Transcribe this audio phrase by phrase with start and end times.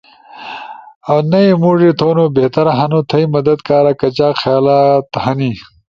[1.09, 5.51] اؤ نئی موڙی تھونو بہتر ہنو۔ تھئی مدد کارا کچاک خیالات ہنی۔